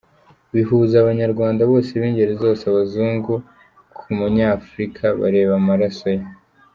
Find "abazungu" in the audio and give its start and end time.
2.71-3.33